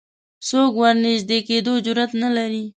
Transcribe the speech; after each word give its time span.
څوک 0.47 0.71
ورنژدې 0.81 1.39
کېدو 1.47 1.73
جرئت 1.85 2.11
نه 2.23 2.29
لري 2.37 2.63